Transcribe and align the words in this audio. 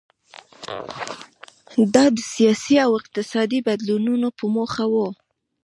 دا 1.93 2.05
د 2.15 2.17
سیاسي 2.33 2.75
او 2.85 2.91
اقتصادي 2.99 3.59
بدلونونو 3.67 4.27
په 4.37 4.45
موخه 4.55 4.85
و. 4.93 4.95